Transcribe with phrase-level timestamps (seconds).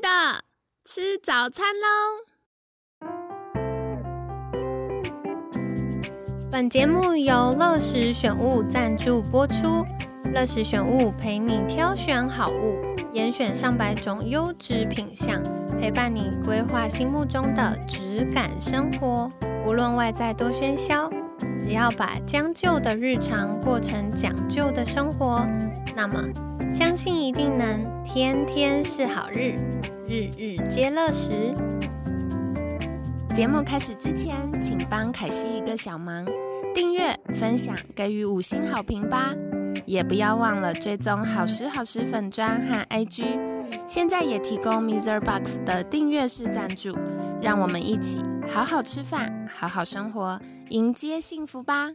[0.00, 0.08] 的，
[0.84, 1.88] 吃早餐喽！
[6.50, 9.84] 本节目由乐时选物赞助播出。
[10.32, 12.80] 乐时选物陪你挑选好物，
[13.12, 15.42] 严选上百种优质品相，
[15.80, 19.28] 陪伴你规划心目中的质感生活。
[19.66, 21.10] 无论外在多喧嚣，
[21.58, 25.46] 只要把将就的日常过成讲究的生活，
[25.96, 26.22] 那么
[26.72, 29.54] 相信一定能天天是好日，
[30.06, 31.54] 日日皆乐时。
[33.34, 36.26] 节目开始之前，请帮凯西一个小忙，
[36.74, 39.34] 订阅、分享、给予五星好评吧！
[39.86, 43.24] 也不要忘了追踪好时好时粉砖和 IG，
[43.86, 45.20] 现在也提供 Mr.
[45.20, 46.96] Box 的订阅式赞助，
[47.40, 50.40] 让我们一起好好吃饭，好好生活，
[50.70, 51.92] 迎接幸福吧！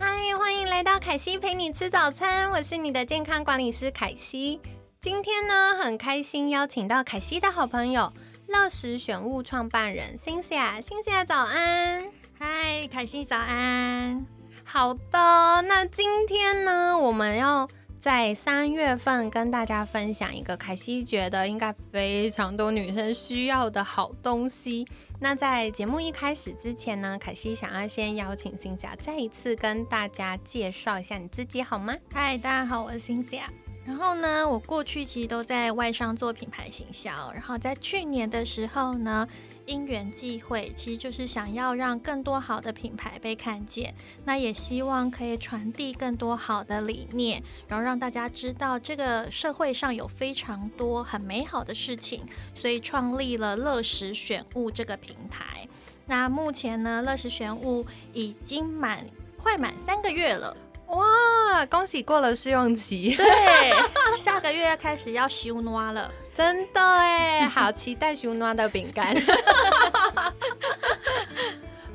[0.00, 0.06] 嗨，
[0.38, 4.60] 欢迎来到凯西陪你吃早餐，我是你的健康管理师凯西。
[5.00, 8.12] 今天呢，很开心邀请到凯西的好朋友
[8.46, 12.04] 乐食选物创办人 Cynthia，Cynthia 早安，
[12.38, 14.24] 嗨，凯西早安。
[14.64, 17.68] 好的，那今天呢，我们要
[18.08, 24.88] 在三月份跟大家分享一个凯西觉得应该非常多女生需要的好东西。
[25.20, 31.94] 那在节目一开始之前呢，凯西想要先邀请 Cynthia 再一次跟大家介绍一下你自己好吗？
[32.10, 33.52] 嗨，大家好，我是心霞。
[33.84, 39.28] 然后呢，我过去其实都在外商做品牌行销，然后在去年的时候呢，
[39.68, 43.94] 因缘际会，其实就是想要让更多好的品牌被看见，
[44.24, 55.68] 那也希望可以传递更多好的理念，然后让大家知道这个社会上有非常多很美好的事情，所以创立了乐食选物这个平台。
[56.06, 59.04] 那目前呢，乐食选物已经满
[59.36, 60.56] 快满三个月了。
[60.86, 63.14] 哇，恭喜过了试用期！
[63.14, 69.12] 对，下个月开始要修诺了，真的哎， 好期待熊暖的饼干。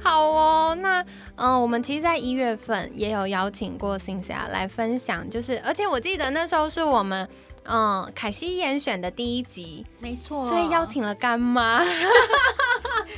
[0.03, 1.01] 好哦，那
[1.37, 7.25] 嗯，我们其实，在一月份也有邀请过辛西亚来分享，就是而且我记得那时候是我们
[7.65, 11.83] 嗯凯西严选的第一集，没错，所以邀请了干妈。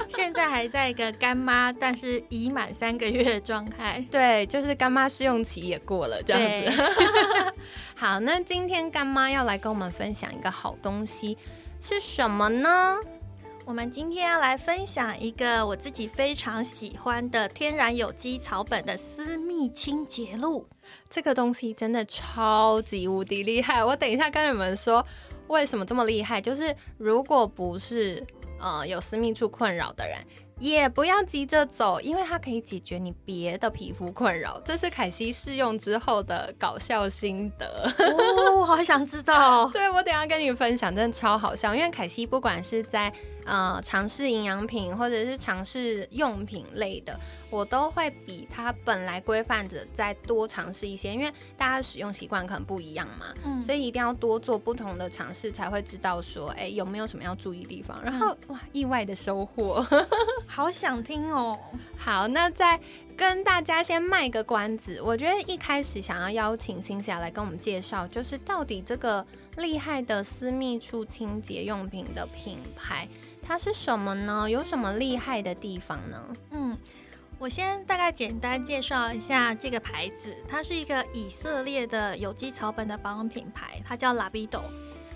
[0.10, 4.06] 现在还在一个干妈，但是已满三个月的状态。
[4.12, 6.84] 对，就是干妈试用期也过了，这样子。
[7.96, 11.38] 好，那今天干妈要来跟我们分享一个好东西，
[11.80, 12.98] 是什么呢？
[13.66, 20.68] 我们今天要来分享一个我自己非常喜欢的天然有机草本的私密清洁露。
[21.10, 25.06] 这个东西真的超级无敌厉害，我等一下跟你们说
[25.48, 26.42] 为什么这么厉害。
[26.42, 28.26] 就是如果不是
[28.60, 30.18] 呃，有私密处困扰的人
[30.60, 34.60] 也不要急着走，因为它可以解决你别的皮肤困扰。
[34.64, 39.68] 这是凯西试用之后的搞笑心得哦，好想知道。
[39.74, 41.76] 对我等下跟你分享，真的超好笑。
[41.76, 43.12] 因为凯西不管是在
[43.46, 58.02] 呃尝试营养品或者是尝试用品类的，我都会比它本来规范着再多尝试一些，因为大家使用习惯可能不一样嘛，嗯，所以一定要多做不同的尝试，才会知道说，哎，有没有什么要注意的地方。
[58.02, 59.86] 然后哇，意外的收获。
[60.48, 61.58] 好想听哦！
[61.98, 62.80] 好，那再
[63.18, 65.02] 跟大家先卖个关子。
[65.02, 69.26] 我觉得一开始想要邀请新霞来跟我们介绍，就是到底这个
[69.58, 73.08] 厉害的私密处清洁用品的品牌，
[73.42, 74.50] 它是什么呢？
[74.50, 76.34] 有什么厉害的地方呢？
[76.52, 76.78] 嗯，
[77.38, 84.62] 我先大概简单介绍一下这个牌子，它是一个以色列的有机草本的保养品牌，它叫 Labido。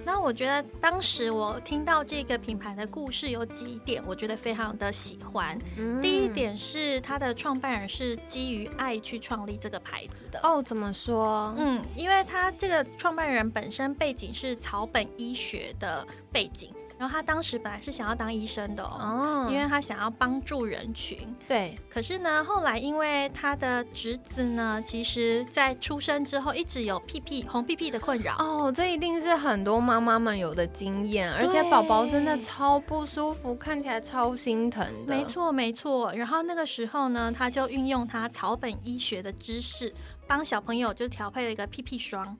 [0.05, 5.57] 那我觉得当时我听到这个品牌的故事有几点，我觉得非常的喜欢。
[6.01, 10.39] 第一点是它的创办人是基于爱去创立这个牌子的。
[10.43, 11.53] 哦，怎么说？
[11.57, 16.73] 嗯，因为他这个创办人本身背景是草本医学的背景。
[16.99, 21.17] 然后他当时本来是想要当医生的哦，因为他想要帮助人群。
[21.47, 28.35] 对，可是呢，后来因为他的侄子呢，其实在出生之后一直有屁屁红屁屁的困扰。
[28.39, 35.15] 哦，这一定是很多妈妈们有的经验，而且宝宝真的超不舒服，看起来超心疼的。
[35.15, 36.11] 没错，没错。
[36.11, 39.93] 然后那个时候呢，他就运用他草本医学的知识，
[40.27, 42.37] 帮小朋友就调配了一个屁屁霜。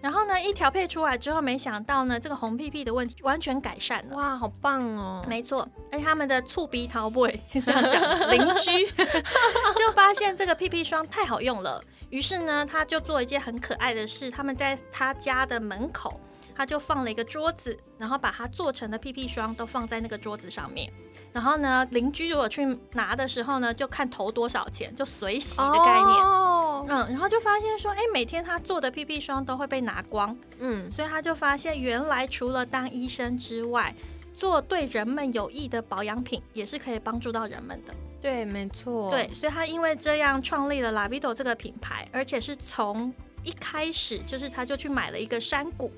[0.00, 4.16] 然后呢，一调配出来之后，没想到呢，这个红屁屁的问题完全改善了。
[4.16, 5.24] 哇，好棒哦！
[5.28, 8.86] 没错，而且他们的醋鼻桃 boy 是这样讲，邻居
[9.76, 16.18] 就发现这个屁屁霜太好用了，于是呢，他就做一件很可爱的事，他们在他家的门口，
[16.56, 20.90] 他就放了一个桌子，然后把它做成的屁屁霜都放在那个桌子上面。
[21.32, 26.08] 然后呢，邻居如果去拿的时候呢，就看投多少钱，就随喜的概念。
[26.08, 26.49] 哦，
[26.88, 33.94] 嗯，然后就发现说，哎，每天他做的 PP 霜都会被拿光，嗯，所以他就发现原来除了当医生之外，
[34.34, 37.94] 做对人们有益的保养品也是可以帮助到人们的。
[38.20, 43.12] 对，没错，对，所以他因为这样创立了 Lavido 这个品牌，而且是从
[43.42, 45.90] 一开始就是他就去买了一个山谷，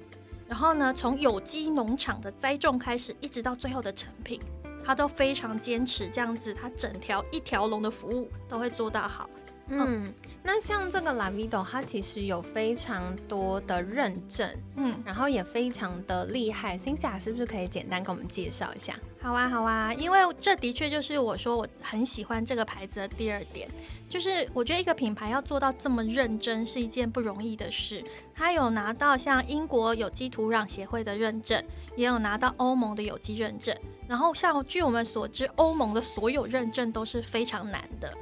[0.47, 4.41] 然后呢，从有机农场的栽种开始，一直到最后的成品，
[4.85, 9.29] 他都非常坚持这样子，他整条一条龙的服务都会做到好。
[9.69, 10.13] 嗯，
[10.43, 16.77] 那像这个 Lavido，它其实有非常多的认证，嗯，然后也非常的厉害。
[16.77, 18.95] Cynthia 是不是可以简单跟我们介绍一下？
[19.23, 23.69] 好啊，好啊，因为这的确就是我说我很喜欢这个牌子的第二点，
[24.09, 28.05] 就是我觉得一个品牌要做到这么认真是一件不容易的事。
[28.35, 31.65] 它有拿到像英国有机土壤协会的认证，
[31.97, 33.75] 也有拿到欧盟的有机认证。
[34.09, 38.13] 然后像据我们所知，欧盟的所有认证都是非常难的。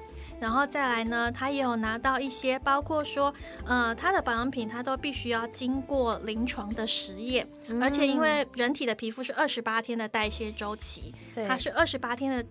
[0.40, 3.32] 然后再来呢，他也有拿到一些，包括说，
[3.66, 7.46] 呃，他的保养品它都必须要经过临床的实验，
[7.81, 11.14] 而且因为人体的皮肤是二十八天的代谢周期，
[11.46, 12.46] 它是二十八天的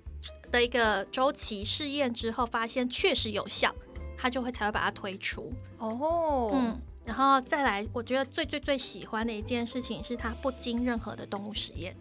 [0.51, 3.73] 的一个周期，试验之后发现确实有效，
[4.15, 5.51] 它就会才会把它推出。
[5.79, 11.95] 哦，嗯，然后再来，我觉得最最最喜欢的一件事情是它不经任何的动物实验。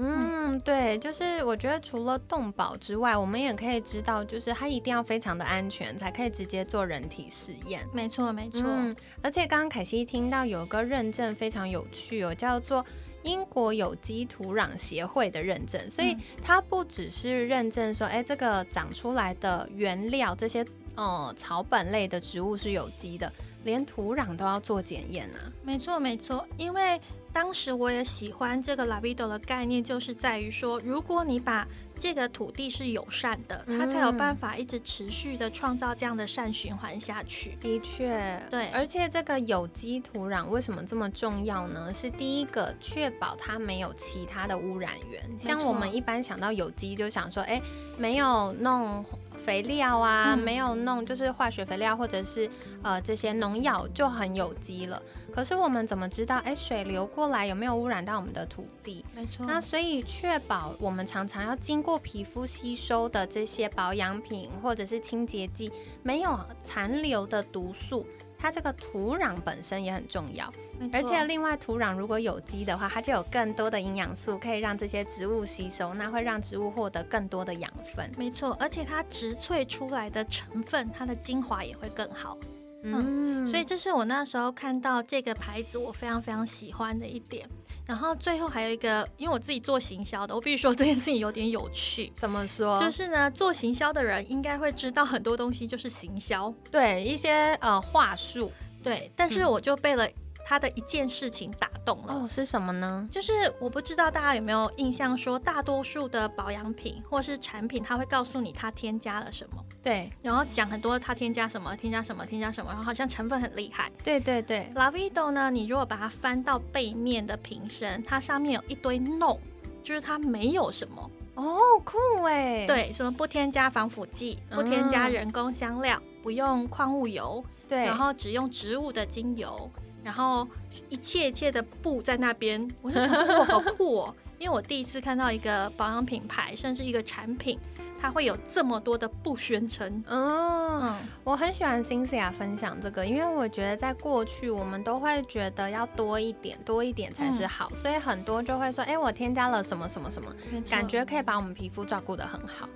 [0.00, 7.84] 嗯，对，就是我觉得除了动保之外，我们也可以知道，就是它一定要非常的安全，才可以直接做人体实验。
[7.92, 8.62] 没错，没错。
[8.64, 12.86] 嗯，而且刚刚凯西听到有个认证非常有趣哦，叫做
[13.24, 20.64] 英国有机土壤协会的认证，所以它不只是认证说，哎，这个长出来的原料这些
[20.94, 23.32] 呃草本类的植物是有机的，
[23.64, 25.50] 连土壤都要做检验啊。
[25.64, 27.00] 没错，没错，因为。
[27.32, 31.66] 当时我也喜欢这个 Lavido 的概念，就是在于说，如果你把
[31.98, 37.56] 这个土地是友善的，它才有办法一直持续的创造这样的善循环下去。
[37.60, 38.68] 的确，对。
[38.68, 41.92] 而且这个有机土壤为什么这么重要呢？
[41.92, 45.22] 是第一个，确保它没有其他的污染源。
[45.38, 47.60] 像我们一般想到有机，就想说，哎，
[47.96, 49.04] 没有弄
[49.38, 52.50] 肥料啊，没有弄就是化学肥料或者是
[52.82, 55.00] 呃这些农药就很有机了。
[55.32, 59.04] 可是我们怎么知道，哎，水流过来有没有污染到我们的土地？
[59.14, 59.46] 没错。
[59.46, 65.70] 那所以确保我们常常要经过皮肤吸收的这些保养品或者是清洁剂
[66.02, 68.04] 没有残留的毒素，
[68.38, 70.52] 它这个土壤本身也很重要。
[70.92, 78.08] 而且另外土壤如果有机的话，它就有更多的营养素可以让这些植物吸收，那会让植物获得更多的养分。
[78.16, 82.38] 没错，而且它植萃出来的成分，它的精华也会更好。
[82.82, 87.48] 嗯，所以这是我那时候看到这个牌子，我非常非常喜欢的一点。
[87.86, 92.12] 然后最后还有一个，因为我自己做行销的，我必须说这件事情有点有趣。
[92.16, 92.80] 怎么说？
[92.80, 98.52] 就是呢，做行销的人应该会知道很多东西，就是行销，对一些呃话术，
[98.82, 99.10] 对。
[99.16, 100.08] 但是我就被了。
[100.50, 103.08] 他的一件事情打动了哦，是什么呢？
[103.10, 114.70] 就是我不知道大家有没有印象，说大多数的保养品或是产品，它会告诉你它添加了什么，对，然后讲很多它添加什么，添加什么，添加什么，然后好像成分很厉害，对对对。
[114.74, 119.38] Lavido 呢，你如果把它翻到背面的瓶身，它上面有一堆 No，
[119.82, 129.70] 就是它没有什么哦，酷哎，对，什么不添加防腐剂，不添加人工香料，不用矿物油，对，然后只用植物的精油。
[130.08, 130.48] 然后
[130.88, 134.14] 一切一切的布在那边，我就想说哇，好酷哦！
[134.38, 137.58] 因为我第一次看到一个保养品牌，甚至一个产品，
[138.00, 140.02] 它会有这么多的布宣称。
[140.08, 150.32] 嗯，我很喜欢 Cynthia 分享这个，因为我觉得在过去我们都会觉得要多一点，多一点才是好，所以很多就会说，哎，我添加了什么什么什么，
[150.70, 152.66] 感觉可以把我们皮肤照顾得很好。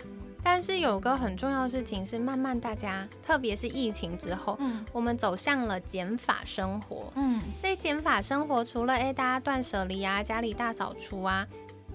[0.44, 11.46] 但是有个很重要的事情是，慢慢大家，特别是疫情之后，嗯，我们走向了减法生活，嗯，所以减法生活除了哎大家断舍离啊，家里大扫除啊，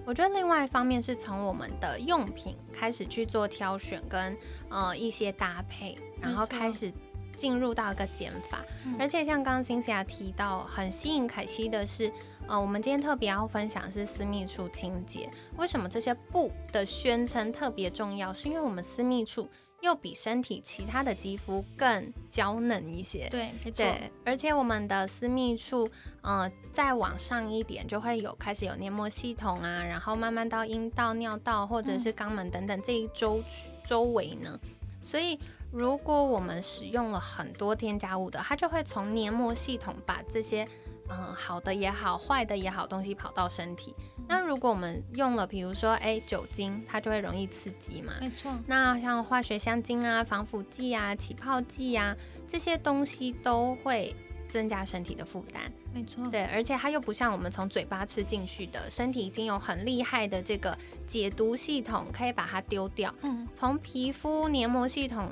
[0.06, 4.38] 我觉得另外一方面是从我们的用品开始去做挑选跟
[4.70, 6.92] 呃一些搭配，然后开始
[7.36, 8.64] 进入到一个减法，
[8.98, 12.12] 而且像刚刚辛西亚提到，很吸引凯西的是。
[12.48, 15.30] 呃，我们今天特别要分享是私密处清洁。
[15.58, 18.32] 为什么这些布的宣称特别重要？
[18.32, 19.50] 是因为我们私密处
[19.82, 23.28] 又比身体其他的肌肤更娇嫩一些。
[23.30, 23.84] 对，没错。
[23.84, 25.90] 对，而且我们的私密处，
[26.22, 33.44] 呃，再往上一点就会有开始有黏膜系统啊，然后慢慢到阴道、尿道或者是肛门等等这一周
[33.86, 34.58] 周围呢。
[35.02, 35.38] 所以，
[35.72, 40.66] 如果我们使用了很多添加物的，它就会从黏膜系统把这些。
[41.10, 43.96] 嗯，好的也好，坏的也好，东西跑到身体。
[44.28, 48.14] 那如果我们用了，比如说，哎，酒精，它就会容易刺激嘛。
[48.20, 48.52] 没错。
[48.66, 54.14] 那像化学香精啊、防腐剂啊、起泡剂啊，这些东西都会
[54.50, 55.72] 增加身体的负担。
[55.94, 56.28] 没错。
[56.30, 63.14] 对，而且它又不像我们从嘴巴吃进去的，身体已经有很厉害的这个解毒系统，可以把它丢掉。
[63.22, 63.48] 嗯。
[63.54, 65.30] 从皮肤黏膜系统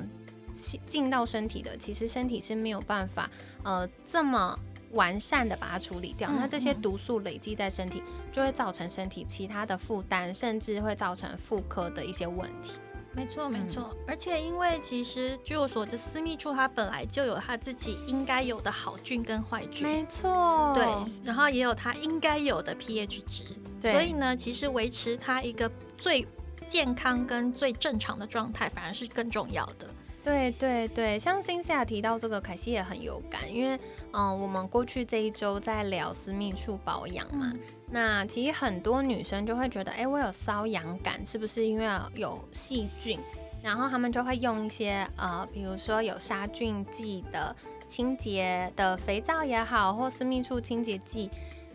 [0.88, 3.30] 进到身体的，其实身体是没有办法，
[3.64, 4.58] 呃，这么。
[4.96, 12.80] 完善的把它处理掉，那这些毒素累积在身体，就会造成身体其他的负担，甚至会造成妇科的一些问题。
[13.14, 13.96] 没错，没错。
[14.06, 19.88] 而且因为其实据我所知，私密处它本来就有它自己应该有的好菌跟坏菌。
[19.88, 20.74] 没错。
[20.76, 20.86] 对，
[21.24, 23.46] 然后也有它应该有的 pH 值。
[23.82, 23.94] 对。
[23.94, 26.28] 所以呢，其实维持它一个最
[26.68, 29.88] 健康跟最正常的状态，反而是更重要的。
[30.26, 33.80] 对对对，像新西亚提到这个，凯西也很有感，因为
[34.12, 37.54] 嗯，我们过去这一周在聊私密处保养嘛，
[37.92, 43.20] 那其实很多女生就会觉得，哎，我有瘙痒感，是不是因为有细菌？
[43.62, 47.56] 然后她们就会用一些呃，比如说有杀菌剂的
[47.88, 51.30] 清洁的肥皂也好，或私密处清洁剂，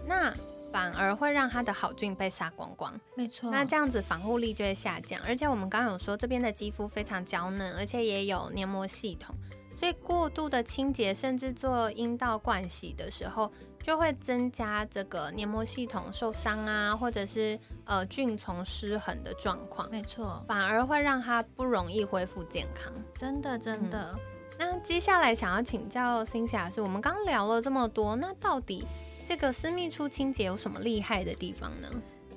[0.08, 0.34] 那。
[0.72, 3.50] 反而会让它的好菌被杀光光，没错。
[3.50, 9.34] 那这样子防护力就会下降，而且我们刚刚有说这边的肌肤非常娇嫩，而且也有黏膜系统，
[9.74, 13.50] 所以过度的清洁甚至做阴道灌洗的时候，
[13.82, 19.90] 就会增加这个黏膜系统受伤啊，或者是呃菌丛失衡的状况。
[19.90, 22.92] 没错，反而会让它不容易恢复健康。
[23.18, 24.16] 真的，真的。
[24.58, 28.86] 那接下来想要请教辛霞是，我们刚聊了这么多，那到底？
[29.30, 31.88] 这个私密处清洁有什么厉害的地方呢？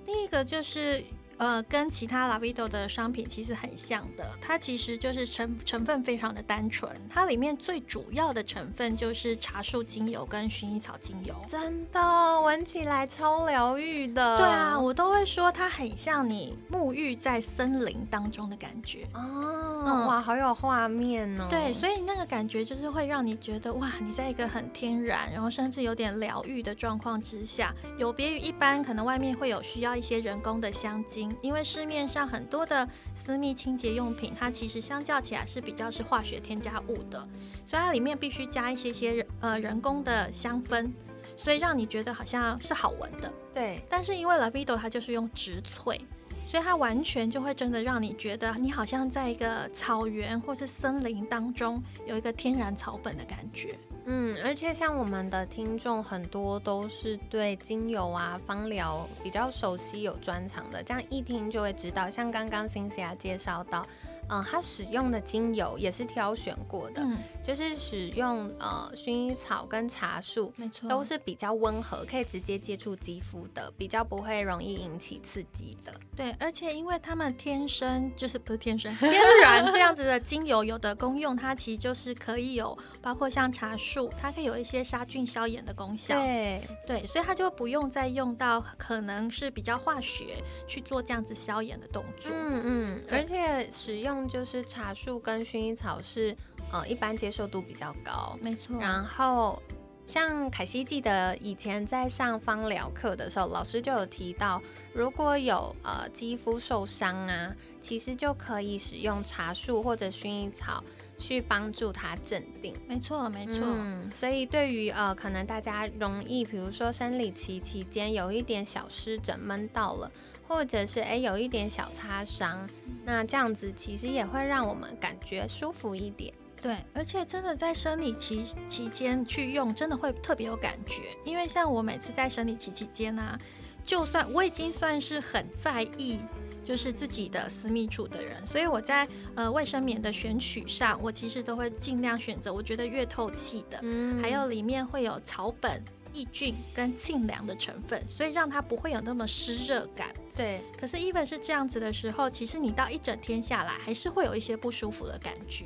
[0.05, 1.03] 第一个就是。
[1.43, 14.37] 呃，跟其他 Lavido 的商品其实很像的，它其实就是成成分非常的单纯，它里面最主要的成分就是茶树精油跟薰衣草精油，真的闻起来超疗愈的。
[14.37, 21.47] 对啊，我都会说它很像你沐浴在森林当中的感觉哦，哇，好有画面哦。
[21.49, 31.32] 对，所以那个感觉就是会让你觉得哇，你在一个很天然，然后甚至有点疗愈的状况之下，有别于一般可能外面会有需要一些人工的香精。
[31.41, 37.19] 因为市面上很多的私密清洁用品，它其实相较起来是比较是化学添加物的，
[37.65, 40.91] 所以它里面必须加一些些呃人工的香氛，
[41.37, 43.31] 所以让你觉得好像是好闻的。
[43.53, 43.81] 对。
[43.89, 45.99] 但是因为 Lavido 它就是用植萃，
[46.45, 53.77] 所以它完全就会真的让你觉得你好像在一个草原或是森林当中有一个天然草本的感觉。
[54.05, 62.09] 嗯，而且像我们的听众很多都是对精油啊、芳疗比较熟悉、有专长的，这样一听就会知道。
[62.09, 63.85] 像刚刚 c y n i a 介绍到。
[64.29, 67.05] 嗯，它使用的精油也是挑选过的，
[67.43, 75.93] 就是使用呃薰衣草跟茶树，没错，都是比较温和，可以直接接触肌肤的，比较不会容易引起刺激的。
[76.15, 86.19] 对，而且因为它们天生就是不是天生 天然这样子的精油，有的功用它其实就是可以有，包括像茶树，它可以有一些杀菌消炎的功效。
[86.19, 92.31] 对对，所以它就不用再用到可能是比较化学去做这样子消炎的动作。
[92.33, 94.12] 嗯嗯，而且使用。
[94.27, 96.35] 就是茶树跟薰衣草是
[96.71, 98.77] 呃一般接受度比较高，没错。
[98.79, 99.61] 然后
[100.05, 104.61] 像凯西记得以前在上芳疗课的时候，老师就有提到，
[104.93, 110.83] 如果有呃肌肤受伤啊，其实就可以使用茶树或者薰衣草
[111.17, 112.75] 去帮助它镇定。
[112.87, 113.59] 没错，没错。
[113.61, 120.11] 嗯，所以对于呃可能大家容易，比如说生理期期间有一点小湿疹闷到了。
[120.53, 122.69] 或者是哎有一点小擦伤，
[123.03, 126.31] 那这样子其实也会让我们感觉舒服一点。
[126.61, 131.01] 对，而且真的在生理期期间去用，真的会特别有感觉。
[131.25, 133.37] 因为像我每次在生理期期间呢，
[133.83, 136.19] 就算我已经算是很在意
[136.63, 145.83] 就是自己的私密处的人，所以我在呃卫生棉的选取上，我其实都会尽量选择我觉得越透气的，嗯，还有里面会有草本。
[146.15, 150.09] 抑菌跟沁凉的成分，所以让它不会有那么湿热感。
[150.35, 155.65] 对，可是 even 是这样子的时候，其实你到一整天下来，还是会有一些不舒服的感觉。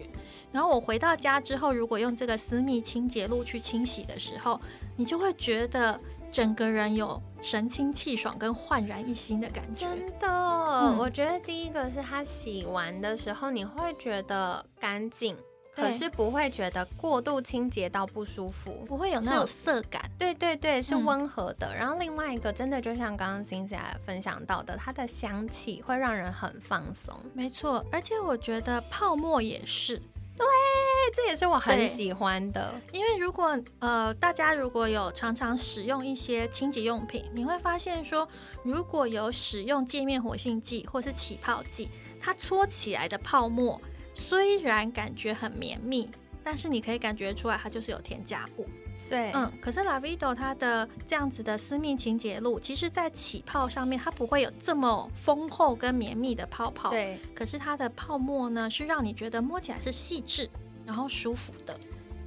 [0.51, 4.59] 然后我回到家之后，如果用这个私密清洁露去清洗的时候，
[4.95, 5.99] 你就会觉得
[6.31, 9.87] 整个人有神清气爽跟焕然一新的感觉。
[9.87, 10.27] 真的，
[10.99, 15.37] 我觉得第一个是它洗完的时候，你会觉得干净。
[15.77, 20.09] 可是不会觉得过度清洁到不舒服，不会有那种涩感。
[20.17, 21.73] 对对对，是温和的。
[21.75, 27.15] 然后另外一个真的就像刚刚欣姐分享到的，它的香气会让人很放松。
[27.33, 29.97] 没错，而且我觉得泡沫也是，
[30.35, 30.45] 对
[31.15, 32.73] 这也是我很喜欢的。
[32.91, 38.27] 因为如果呃大家如果有常常使用一些清洁用品，你会发现说，
[38.63, 41.87] 如果有使用界面活性剂或是起泡剂，
[42.19, 43.79] 它搓起来的泡沫
[44.17, 46.09] 虽然感觉很绵密，
[46.43, 48.67] 但是你可以感觉出来它就是有添加物。
[49.09, 60.49] 对，嗯，可是 Lavido 它的这样子的私密情洁露，其实在起泡上面它不会有这么丰厚跟绵密的泡泡，对，可是它的泡沫呢是让你觉得摸起来是细致。
[60.85, 61.77] 然后舒服的，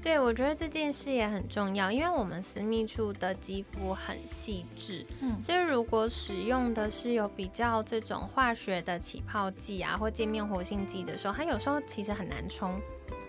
[0.03, 12.81] 对，我觉得这件事也很重要，因为我们私密处的肌肤很细致，嗯，所以如果使用的是有比较这种化学的起泡剂啊，或界面活性剂的时候，它有时候其实很难冲。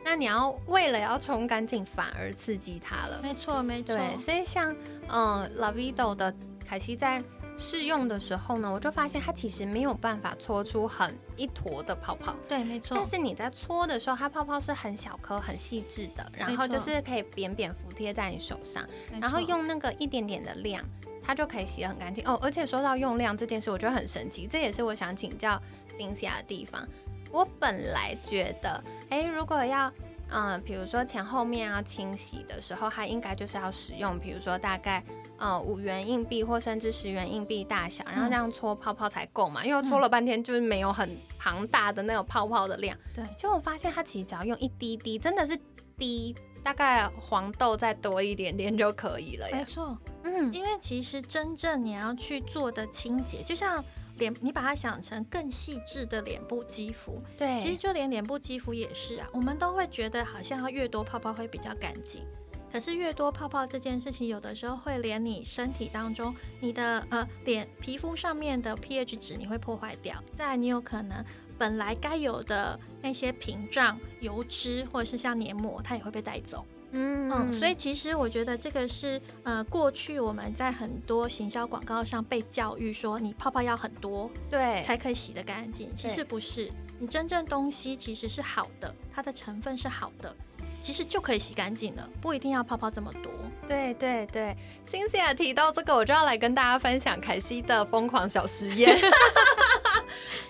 [0.04, 3.20] 那你要为了要冲干净，反而刺激它了。
[3.22, 3.96] 没错，没错。
[3.96, 4.76] 对，所以像
[5.10, 6.34] 嗯，Lavido 的
[6.66, 7.22] 凯西在
[7.58, 12.36] 试用的时候呢，我就发现它其实没有办法搓出很一坨的泡泡。
[12.48, 12.98] 对，没错。
[12.98, 18.84] 但是你在搓的时候，它泡泡是很小颗、很细致的，然后就是可以扁扁服贴在你手上，
[19.20, 20.84] 然后用那个一点点的量，
[21.24, 22.40] 它就可以洗得很干净哦。
[22.42, 25.62] 而且说到用量这件事，我觉得很神奇，这也是我想请教
[25.98, 26.88] 金霞的地方。
[27.32, 29.92] 我本来觉得，哎，如果要，
[30.32, 35.04] 嗯，比如说前后面要清洗的时候，它应该就是要使用，比如说大概，
[35.38, 39.66] 呃，五元硬币或甚至十元硬币大小，然后这样搓泡泡才够嘛。
[39.66, 42.98] 因为搓了半天就是没有很庞大的那种泡泡的量。
[43.14, 45.60] 对，结果我发现它其实只要用一滴滴，真的是
[45.98, 53.84] 滴，大概黄豆再多一点点就可以了没错，嗯，因为其实真正你要去做的清洁，就像。
[54.22, 62.24] 脸，你把它想成更细致的脸部肌肤，对，其实就连脸部肌肤也是啊，我们都会觉得好像要越多泡泡会比较干净，
[62.72, 71.26] 可是越多泡泡这件事情，有的时候会连你身体当中你的呃脸皮肤上面的 pH 值你会破坏掉，再你有可能
[71.58, 76.64] 本来该有的那些屏障、油脂或者是像黏膜，它也会被带走。
[76.92, 85.90] 嗯嗯，所以其实我觉得这个是呃，过去我们在很多行销广告上被教育说，你泡泡要很多，对，才可以洗得干净。
[85.96, 90.36] 其实不是，你真正东西其实是好的，它的成分是好的，
[90.82, 93.32] 其实就可以洗干净了，不一定要泡泡这么多。
[93.68, 98.94] 对对对，Cynthia 提到这个，我就要来跟大家分享凯西的疯狂小实验。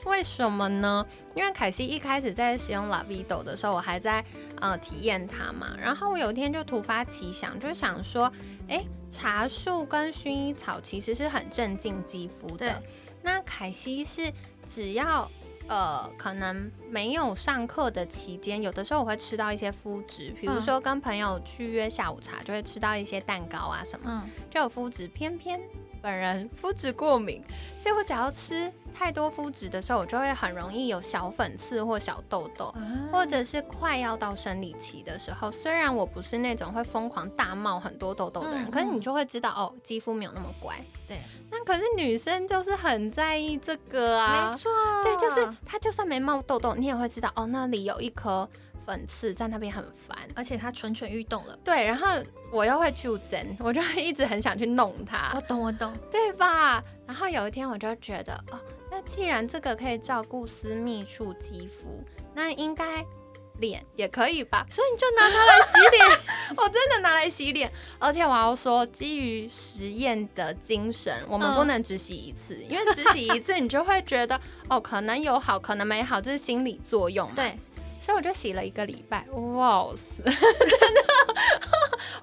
[0.05, 1.05] 为什么呢？
[1.35, 4.23] 因为凯西一开始在使用 Lavido 的时候，我还在
[4.59, 5.75] 呃体验它嘛。
[5.79, 8.31] 然后我有一天就突发奇想，就想说，
[8.67, 12.81] 哎，茶树跟薰衣草其实是很镇静肌肤的。
[13.21, 14.31] 那凯西是
[14.65, 15.29] 只要
[15.67, 25.61] 呃可能没有上课的期间，有的时候我会吃到一些肤质，比如说跟朋友去约下午茶，就会吃到一些蛋糕啊什么，就有肤质偏偏。
[26.01, 27.43] 本人肤质过敏，
[27.77, 32.73] 所以我只要吃太多肤质的时候，我就会很容易有小粉刺或小痘痘，
[33.11, 35.51] 或者是快要到生理期的时候。
[35.51, 40.75] 虽然我不是那种会疯狂大冒很多痘痘的人，可是你就会知道哦，肌肤没有那么乖。
[41.07, 44.71] 对，那可是女生就是很在意这个啊，没错，
[45.03, 48.47] 对，就是她就算没冒痘痘，你也会知道哦，那里有一颗。
[48.83, 51.55] 粉刺在那边很烦，而且它蠢蠢欲动了。
[51.63, 52.07] 对，然后
[52.51, 55.31] 我又会去针，我就一直很想去弄它。
[55.35, 56.83] 我懂，我懂，对吧？
[57.05, 58.59] 然后有一天我就觉得，哦，
[59.03, 63.05] 那既然这个可以照顾私密处肌肤，那应该
[63.59, 64.65] 脸也可以吧？
[64.69, 66.19] 所以你就拿它来洗脸。
[66.57, 77.35] 我真的拿来洗脸，而且我要说，基于实验的精神，我们不能只洗一次，因为只洗一次你就会觉得，哦，可能有好，可能没好，这是心理作用嘛。
[77.35, 77.57] 对。
[77.99, 80.23] 所以我就洗了一个礼拜，哇塞！
[80.25, 81.03] 真的，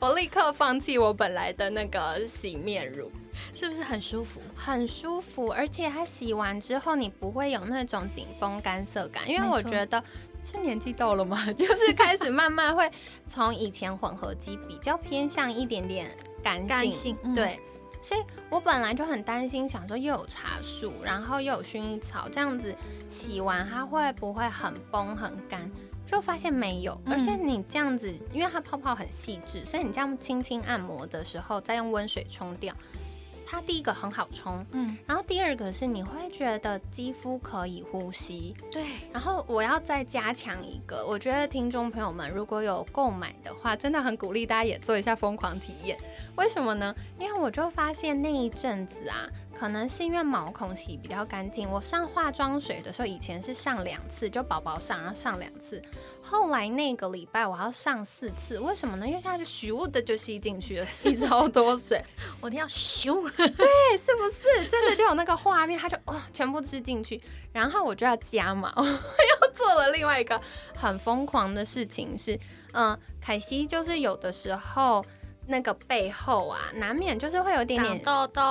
[0.01, 3.09] 我立刻放弃我本来的那个洗面乳，
[3.55, 4.41] 是不是很舒服？
[4.55, 10.03] 很舒服，而且它洗完之后你不会有那种紧绷干涩感，因为我觉得
[10.43, 12.91] 是年纪到了嘛， 就是开始慢慢会
[13.27, 16.11] 从以前混合肌比较偏向一点点
[16.43, 17.59] 干性，对。
[18.01, 22.73] 所以我本来就很担心，想说又有茶树，然后又有薰衣草，这样子
[23.09, 25.69] 洗完它会不会很崩很干？
[26.07, 32.73] 就发现没有，而且你这样子，因为它泡泡很细致，所以你这样轻轻按摩的时候，再用温水冲掉。
[33.51, 38.85] 它第一个很好冲，嗯，然后第二个是你会觉得肌肤可以呼吸，对。
[39.11, 45.99] 然后我要再加强一个，我觉得听众朋友们如果有购买的话，真的很鼓励大家也做一下疯狂体验。
[46.37, 46.95] 为什么呢？
[47.19, 49.27] 因为我就发现那一阵子啊。
[49.59, 55.83] 可能是因为毛孔洗比较干净，我上化妆水的时候以前是上两次，就薄薄上，然后上两次。
[56.23, 59.07] 后来那个礼拜我要上四次，为什么呢？
[59.07, 62.01] 因为现在就咻的就吸进去了，吸 超多水，
[62.41, 67.21] 我要咻，对，是不是真的就有那个画面，它就哇全部吃进去，
[67.53, 70.41] 然后我就要加码，我 又做了另外一个
[70.77, 72.39] 很疯狂的事情是，
[72.73, 75.05] 嗯，凯西就是有的时候
[75.49, 78.43] 那个背后啊，难免就是会有点点痘痘。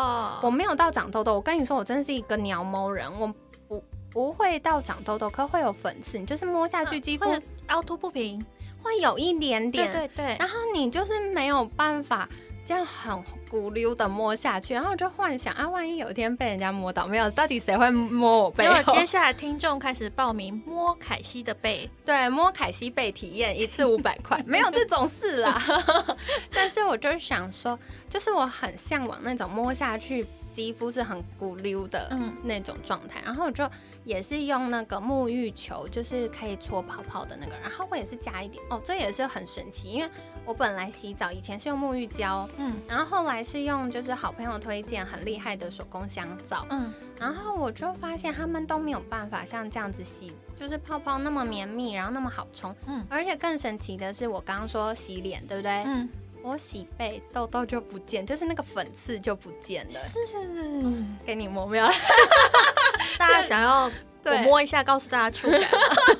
[0.42, 3.34] 我没有到长痘痘，我跟你说，我真的是一个鸟毛人，我
[3.68, 7.26] 不不会到长痘痘，可会有粉刺，你就是摸下去肌肤
[7.68, 8.44] 凹凸不平，
[8.82, 12.28] 会有一点点，对对对，然后你就是没有办法。
[12.68, 18.66] 这样很骨溜的摸下去，然后我就幻想啊，万一有一天被人家摸到，没有，到底谁会摸我背？
[18.66, 25.58] 结果接下来听众开始报名摸凯西的背，对，摸凯西背体验一次五百块， 没有这种事啦。
[26.54, 32.12] 但是我就想说，就是我很向往那种摸下去肌肤是很骨溜的
[32.44, 33.66] 那种状态，然后我就。
[34.04, 37.52] 也是用那个沐浴球，就是可以搓泡泡的那个。
[37.62, 40.10] 然后我也是加一点哦，这也是很神奇，因为
[40.48, 55.84] 我本来洗澡以前是用沐浴胶，嗯，然后后来是用就是好朋友推荐很厉害的手工香皂，嗯，然后我就发现他们都没有办法像这样子洗，就是泡泡那么绵密，然后那么好冲，嗯，而且更神奇的是我刚刚说洗脸，对不对？
[55.86, 56.08] 嗯，
[56.42, 59.92] 我洗背痘痘就不见，就是那个粉刺就不见了。
[59.92, 61.86] 是是是，给你摸没有？
[63.20, 63.92] 大家想要
[64.30, 65.62] 我摸一下，告诉大家触感。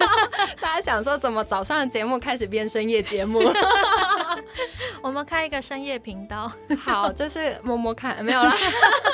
[0.62, 3.40] 大家想说怎么早上的节目开始变深夜节目？
[5.02, 6.52] 我们开一个深夜频道。
[6.78, 8.54] 好，就是摸摸看，没有了。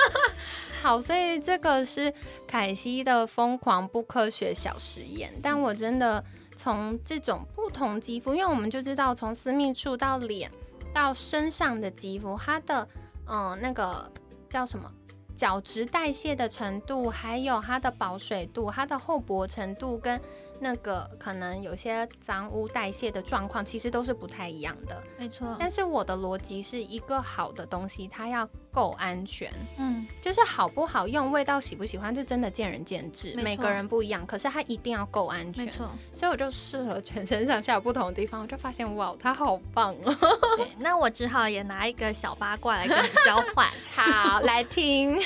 [0.82, 2.14] 好，所以这个是
[2.48, 5.34] 凯西的疯狂不科学小实验。
[5.42, 6.24] 但我真的
[6.58, 10.52] 从这种不同肌肤，因为我们就知道从私密处到脸
[10.94, 12.88] 到身上的肌肤，它的
[13.28, 14.12] 嗯那个
[14.50, 14.92] 叫什么？
[15.36, 20.20] 角质代谢的程度，还有它的保水度、它的厚薄程度跟。
[20.60, 25.02] 那个可能有些脏污代谢的状况，其实都是不太一样的。
[25.18, 25.56] 没错。
[25.60, 29.52] 但是我的逻辑是一个好的东西，它要够安全。
[29.78, 34.26] 嗯，就是好不好用，味道喜不喜欢，这真的见仁见智，每个人不一样。
[34.26, 35.66] 可是它一定要够安全。
[35.66, 35.90] 没错。
[36.14, 40.16] 所以我就试了全身上下不同的地方，我就发现哇，它好棒哦。
[40.58, 43.70] 对，那我只好也拿一个小八卦来跟你交换。
[43.92, 45.20] 好，来听。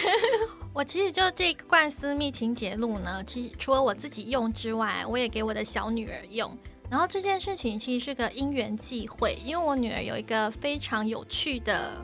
[0.78, 6.56] 我其实就这罐私密清洁露呢，其实除了我自己用之外，我也给我的小女儿用。
[6.88, 12.00] 然后这件事情其实是个因缘际会，因为我女儿有一个非常有趣的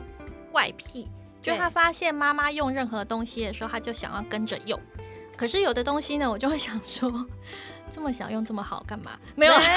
[0.50, 1.08] 怪癖，
[1.40, 4.76] 就她发现妈妈用任何东西的时候，她就想要跟着用。
[5.36, 7.08] 可是有的东西呢，我就会想说，
[7.94, 9.12] 这么小用这么好干嘛？
[9.36, 9.70] 没有， 就是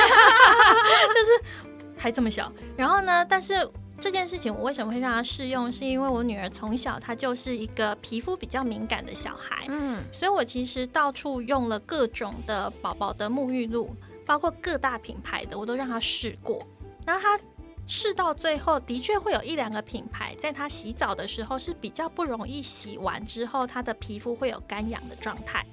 [1.95, 2.51] 还这么小。
[2.75, 3.69] 然后呢，但是。
[3.99, 5.71] 这件事情我为什么会让他试用？
[5.71, 16.65] 是因为我女儿从小她就是一个皮肤比较敏感的小孩，嗯，所以我其实到处用了各种的宝宝的沐浴露，包括各大品牌的，我都让她试过。
[17.05, 17.39] 然后她
[17.85, 25.65] 试到最后，的确会有一两个品牌，在她洗澡的时候是比较不容易洗完之后，她的皮肤会有干痒的状态。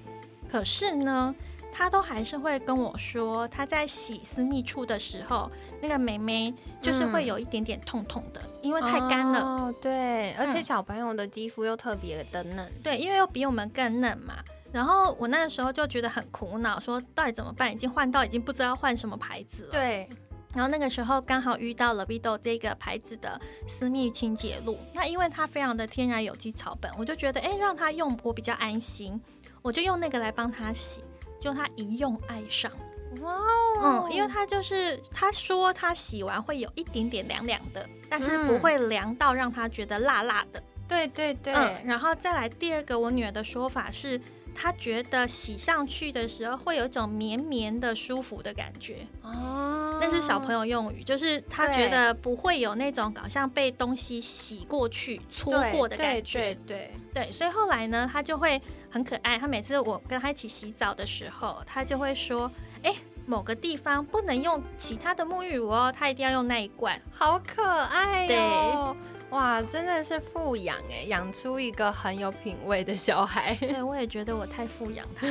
[0.50, 1.34] 可是呢？
[1.76, 5.50] 他都还是会跟我说，他在洗私密处的时候，
[5.82, 9.40] 那个美眉就是会有一点点痛痛的，因为太干了。
[9.40, 12.72] 哦，对，而且小朋友的肌肤又特别的嫩。
[12.80, 14.36] 对，因为又比我们更嫩嘛。
[14.72, 17.72] 然后我那个时候就觉得很苦恼，说到底怎么办？
[17.72, 19.72] 已经换到已经不知道换什么牌子了。
[19.72, 20.08] 对。
[20.54, 29.20] 然后那个时候刚好遇到了 Vido 这个牌子的私密清洁露，那因为它非常的天然有机草本，我就觉得哎，让他用我比较安心，
[29.62, 31.02] 我就用那个来帮他洗。
[31.44, 32.72] 就他一用爱上，
[33.20, 33.34] 哇
[33.82, 40.62] 哦，嗯，因为他就是他说他洗完会有一点点凉凉的，但是不会凉到让他觉得辣辣的。
[40.88, 44.18] 对对对，嗯，然后再来第二个，我女儿的说法是。
[44.54, 59.38] 他觉得洗上去的时候会有一种绵绵的舒服的感觉哦，那是小朋友用语，就是他觉得不会有那种好像被东西洗过去搓过的感觉，对对对，所以后来呢，他就会很可爱。
[59.38, 62.50] 他每次我跟他一起洗澡的时候，他就会说
[62.82, 62.94] ：“哎，
[63.26, 68.96] 某个地方不能用其他的沐浴乳哦，他一定要用那一罐。”好可爱哟。
[69.30, 73.56] 哇，真的是富养哎，养出一个很有品味的小孩。
[73.60, 75.26] 对，我也觉得我太富养他。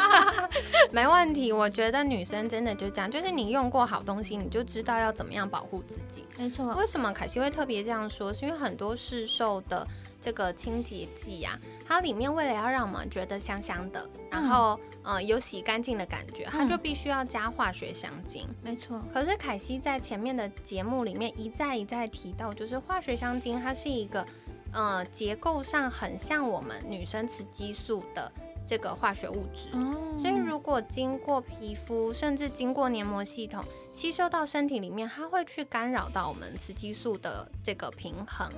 [0.92, 6.26] 没问题，我觉得女生真的就这样，就是你用过好东西，你就知道要怎么样保护自己。
[6.36, 6.74] 没错。
[6.74, 8.32] 为什么凯西会特别这样说？
[8.32, 9.86] 是因为很多市售的。
[10.24, 18.48] 这个清洁剂呀，它里面为了要让我们觉得香香的，然后呃有洗干净的感觉，它就必须要加化学香精。
[18.62, 18.98] 没错。
[19.12, 24.26] 可是凯西在前面的节目里面一再一再提到，就是化学香精它是一个
[24.72, 28.32] 呃结构上很像我们女生雌激素的
[28.66, 29.68] 这个化学物质，
[30.18, 38.50] 所以如果经过皮肤，甚至经过黏膜系统吸收到身体里面，它会去干扰到我们雌激素的这个平衡。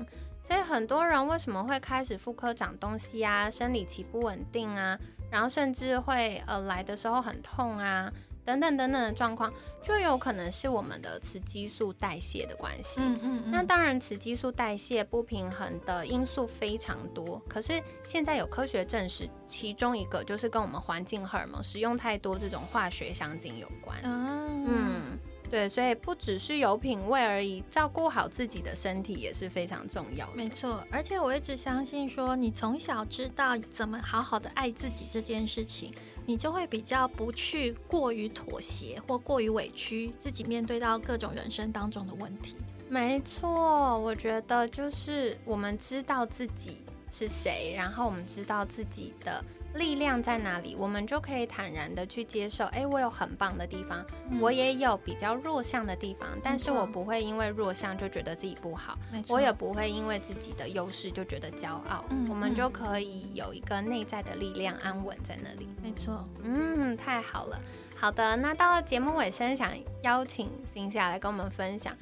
[0.47, 4.97] 所以很多人为什么会开始妇科长东西啊，生理期不稳定啊，
[5.31, 8.13] 然后甚至会呃来的时候很痛啊，
[8.45, 13.01] 等等等等的状况，就有可能是我们的雌激素代谢的关系。
[13.03, 23.99] 嗯嗯嗯，那当然，雌激素代谢不平衡的因素非常多，可是现在有科学证实，其中一个就是跟我们环境荷尔蒙使用太多这种化学香精有关。
[24.05, 25.19] 嗯嗯，
[25.57, 30.33] 对，所以不只是有品味而已，照顾好自己的身体也是非常重要的。
[30.35, 35.95] 没错，而且我一直相信说，你从小知道怎么好好的爱自己这件事情，
[36.27, 42.55] 你就会比较不去过于妥协或过于委屈自己，面对到各种人生当中的问题。
[42.91, 49.43] 没错，我觉得就是我们知道自己是谁，然后我们知道自己的
[49.79, 52.65] 力量在哪里，我们就可以坦然的去接受。
[52.67, 62.05] 哎，我有很棒的地方，嗯我也有比较弱项的地方，但是我不会因为弱项就觉得自己不好，我也不会因为自己的优势就觉得骄傲。
[62.29, 65.69] 我们就可以有一个内在的力量安稳在那里。
[65.83, 66.27] 没错。
[66.43, 67.61] 嗯，太好了。
[67.95, 69.71] 好的，那到了节目尾声，想
[70.03, 71.97] 邀请辛夏来跟我们分享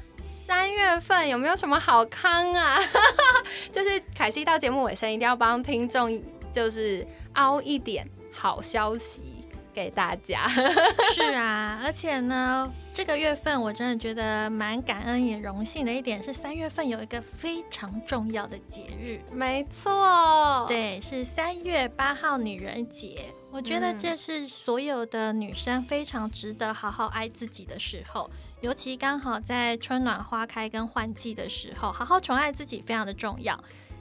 [0.46, 2.76] 三月份有没有什么好康啊？
[3.72, 6.10] 就是凯西到节目尾声一定要帮听众
[6.54, 10.46] 就是凹一点好消息给大家。
[11.12, 23.24] 是啊，而且呢，这个月份我真的觉得蛮感恩也荣幸的一点是，三月份有一个非常重要的节日，没错，，对，是三月八号女人节。
[23.50, 28.28] 我觉得嗯这是所有的女生非常值得好好爱自己的时候，
[28.60, 33.56] 尤其刚好在春暖花开跟换季的时候，好好宠爱自己非常的重要。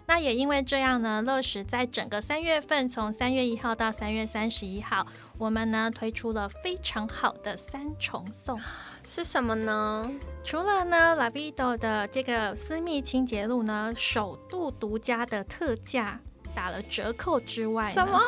[0.05, 8.59] 那也因为这样呢，乐时在整个三月份，从三月一号到三月三十一号，我们呢推出了非常好的三重送。
[9.05, 10.09] 是什么呢？
[10.43, 16.19] 除了呢 Lavido 的这个私密清洁露呢，首度独家的特价
[16.53, 18.19] 打了折扣之外，什么？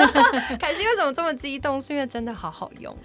[0.58, 1.80] 凯西为什么这么激动？
[1.80, 2.96] 是因为真的好好用。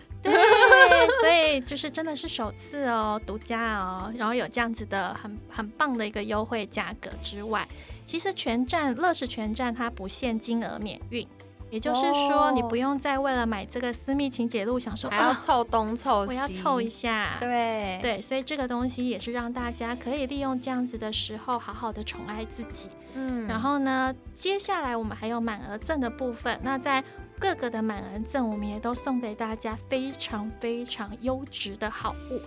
[1.23, 7.67] 对，所以就是真的是首次哦，独家哦，然后有这样子的很很棒的一个优惠价格之外，
[8.05, 11.27] 其实全站乐视全站它不限金额免运，
[11.69, 17.99] 也就是说哦你不用再为了买这个私密情节录想说还要啊，凑东凑西，我要凑一下，对。
[18.01, 22.89] 对，所以这个东西也是让大家可以利用这样子的时候，好好的宠爱自己。
[23.15, 23.47] 嗯。
[23.47, 27.03] 然后呢，接下来我们还有满额赠的部分，那在
[27.43, 32.39] 各个的满额赠，我们也都送给大家非常非常优质的好物。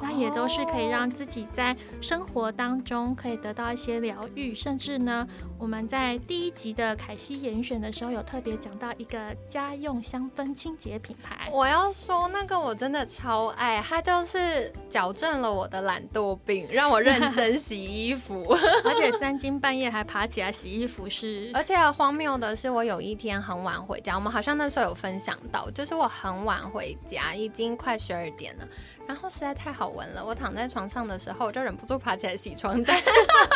[0.00, 5.26] 那也都是可以让自己在生活当中可以得到一些疗愈，甚至呢，
[5.64, 18.44] 我们在第一集的凯西严选的时候有特别讲到一个家用香氛清洁品牌，我要说那个我真的超爱，它就是矫正了我的懒惰病，让我认真洗衣服。
[18.84, 28.68] 而且三更半夜还爬起来洗衣服是，而且荒谬的是，我有一天很晚回家，我们好像那时候有分享到，就是我很晚回家，已经快十二点了，
[29.06, 33.00] 然后实在太好闻了，我躺在床上的时候，我就忍不住爬起来洗床单。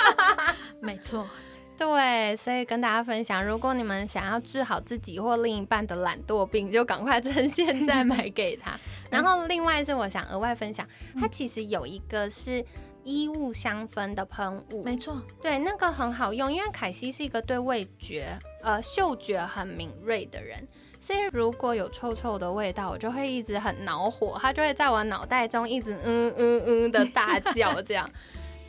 [0.80, 1.28] 没错，
[1.78, 8.76] 对，所以跟大家分享，如果你们想要治好自己或另一半的懒惰病，就赶快趁现在买 给他。
[9.08, 10.84] 然后另外是我想额外分享，
[11.18, 12.64] 它其实有一个是
[13.04, 20.66] 衣物香氛的喷雾，没错，对，那个很好用，因为凯西是一个对味觉、呃嗅觉很敏锐的人，
[21.00, 28.10] 所以如果有臭臭的味道，我就会一直很恼火，他就会在我脑袋中一直嗯嗯嗯的大叫这样。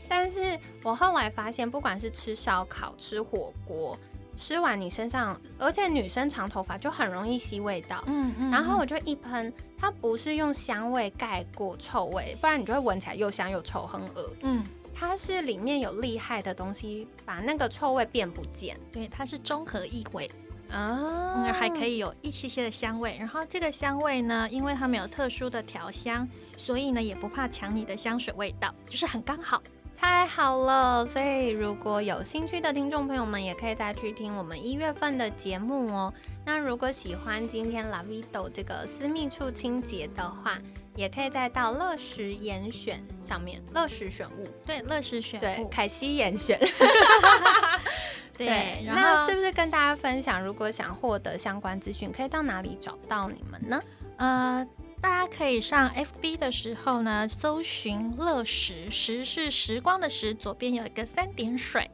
[0.09, 3.97] 但是我后来发现，不管是吃烧烤、吃火锅，
[4.35, 8.03] 吃完你身上，而且女生长头发就很容易吸味道。
[8.07, 14.29] 嗯嗯然后我就一喷，它不是用香味盖过臭味，不然你就会闻起来又香又臭，很恶。
[14.41, 14.65] 嗯。
[15.01, 20.29] 它是里面有厉害的东西，把那个臭味变不见对，它是中和异味，
[20.69, 23.15] 啊嗯，还可以有一些些的香味。
[23.17, 29.63] 然后这个香味呢，因为它没有特殊的调香，所以呢也不怕抢你的香水味道，就是很刚好。
[29.99, 31.05] 太好了！
[31.05, 36.13] 所以如果有兴趣的听众朋友们，也可以再去听我们一月份的节目哦。
[36.45, 40.57] 那如果喜欢今天 Lavido 这个私密处清洁的话，
[40.95, 46.57] 也可以再到乐时严选上面，乐时选物，对，乐时选对，物，凯西严选。
[48.37, 53.81] 对，那是不是跟大家分享，如果想获得相关资讯，可以到哪里找到你们呢？
[54.15, 54.65] 呃，
[55.01, 61.89] 大家可以上 FB 的时候呢，搜寻乐时，时是时光的时，左边有一个三点水，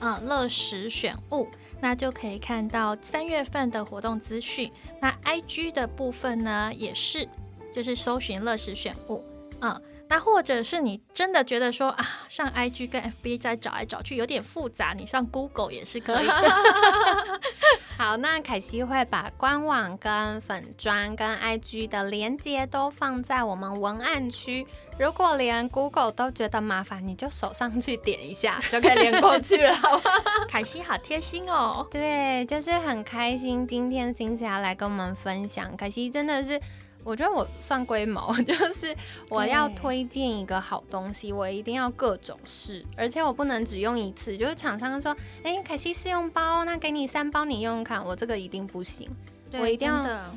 [0.00, 1.48] 嗯、乐时选物，
[1.80, 4.70] 那就可以看到三月份的活动资讯。
[5.00, 7.28] 那 IG 的部分呢，也是，
[7.72, 9.24] 就是搜寻乐时选物，
[9.60, 9.80] 嗯。
[10.10, 16.32] 那或者是你真的觉得说啊，上 IG 跟 FB 再找来找去有点复杂，你上 Google 也是可以的。
[17.98, 24.66] 好，那凯西会把官网、跟粉砖、跟 IG 的连接都放在我们文案区。
[24.98, 30.02] 如果连 Google 都觉得麻烦，你就手上去点一下，就可以连过去了，好吗？
[30.48, 31.86] 凯西好贴心哦。
[31.90, 35.76] 对，就是很开心，今天星期要来跟我们分享。
[35.76, 36.58] 凯西真的是。
[37.04, 38.94] 我觉得我算龟毛， 就是
[39.30, 44.36] 我要推荐一个好东西，我一定要各种试，而且我不能只用一次。
[44.36, 49.08] 就是厂商说，哎，凯西试用包，那给你三包，你用用看，我这个一定不行，
[49.52, 49.96] 我一定要，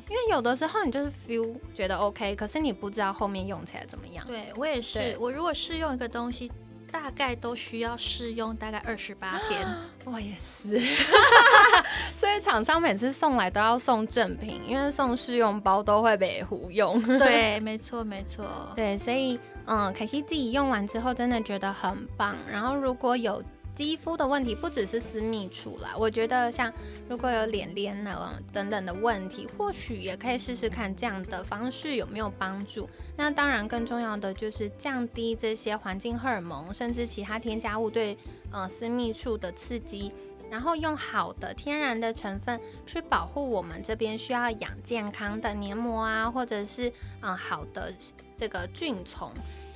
[0.10, 4.26] 因为有的时候你就是 feel 觉得 OK，可是你不知道后面用起来怎么样。
[4.26, 6.52] 对我也是，我如果试用一个东西。
[6.92, 9.66] 大概都需要试用大概二十八天，
[10.06, 10.80] 我也是，
[12.14, 17.02] 所以厂商每次送来都要送正品，因为送试用包都会被糊用。
[17.18, 18.46] 对，没错，没错。
[18.76, 22.36] 对，所以嗯，凯西自己用完之后真的觉得很棒。
[22.52, 23.42] 然后如果有。
[23.76, 26.72] 肌肤的问题不只是私密处啦，我觉得像
[27.10, 32.88] 如果有脸脸呢等等的问题，或许也可以试试看这样的方式有没有帮助。
[33.18, 38.18] 那当然更重要的就是降低这些环境荷尔蒙甚至其他添加物对
[38.52, 40.12] 呃私密处的刺激，
[40.50, 47.92] 然后用好的天然的成分去保护我们这边需要养健康的黏膜啊，或者是嗯好的
[48.38, 49.32] 这个菌丛。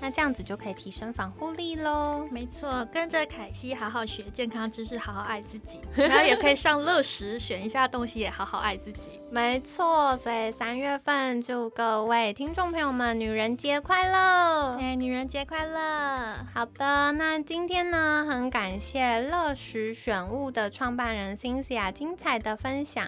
[0.06, 2.28] 那这样子就可以提升防护力喽。
[2.30, 9.20] 没错，跟着凯西好好学健康知识，好好爱自己， 然后也可以上乐食选一下东西，也好好爱自己。
[9.32, 14.78] 没错，所以三月份祝各位听众朋友们女人节快乐！
[14.80, 16.46] 哎，女人节快乐！
[16.54, 23.08] 好的，那今天呢，很感谢乐食选物的创办人 Cynthia 精彩的分享。